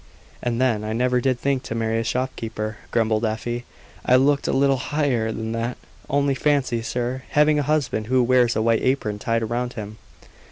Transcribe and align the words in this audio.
"And 0.41 0.59
then, 0.59 0.83
I 0.83 0.93
never 0.93 1.21
did 1.21 1.39
think 1.39 1.61
to 1.61 1.75
marry 1.75 1.99
a 1.99 2.03
shopkeeper," 2.03 2.77
grumbled 2.89 3.23
Afy; 3.23 3.65
"I 4.03 4.15
looked 4.15 4.47
a 4.47 4.51
little 4.51 4.77
higher 4.77 5.31
than 5.31 5.51
that. 5.51 5.77
Only 6.09 6.33
fancy, 6.33 6.81
sir, 6.81 7.21
having 7.29 7.59
a 7.59 7.69
husband 7.69 8.07
who 8.07 8.23
wears 8.23 8.55
a 8.55 8.63
white 8.63 8.81
apron 8.81 9.19
tied 9.19 9.47
round 9.47 9.73
him!" 9.73 9.99